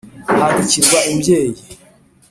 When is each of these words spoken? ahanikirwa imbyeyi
ahanikirwa 0.33 0.97
imbyeyi 1.11 1.55